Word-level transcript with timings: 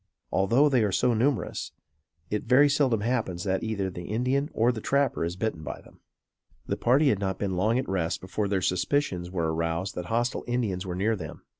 Although 0.31 0.67
they 0.67 0.83
are 0.83 0.91
so 0.91 1.13
numerous, 1.13 1.73
it 2.31 2.45
very 2.45 2.67
seldom 2.67 3.01
happens 3.01 3.43
that 3.43 3.61
either 3.63 3.87
the 3.91 4.05
Indian 4.05 4.49
or 4.51 4.71
the 4.71 4.81
trapper 4.81 5.23
is 5.23 5.35
bitten 5.35 5.61
by 5.61 5.79
them. 5.79 5.99
The 6.65 6.75
party 6.75 7.09
had 7.09 7.19
not 7.19 7.37
been 7.37 7.55
long 7.55 7.77
at 7.77 7.87
rest 7.87 8.19
before 8.19 8.47
their 8.47 8.63
suspicions 8.63 9.29
were 9.29 9.53
aroused 9.53 9.93
that 9.93 10.05
hostile 10.05 10.43
Indians 10.47 10.87
were 10.87 10.95
near 10.95 11.15
them. 11.15 11.43